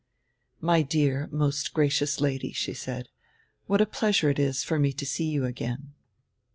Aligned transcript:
"My 0.59 0.81
dear 0.81 1.29
most 1.31 1.75
gracious 1.75 2.19
Lady," 2.19 2.51
she 2.53 2.73
said, 2.73 3.07
"what 3.67 3.81
a 3.81 3.85
pleasure 3.85 4.31
it 4.31 4.39
is 4.39 4.63
for 4.63 4.79
me 4.79 4.93
to 4.93 5.05
see 5.05 5.29
you 5.29 5.45
again." 5.45 5.93